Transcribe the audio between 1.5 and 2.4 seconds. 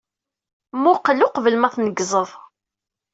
ma tneggzeḍ.